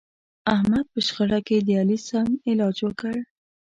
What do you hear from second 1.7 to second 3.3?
علي سم علاج وکړ.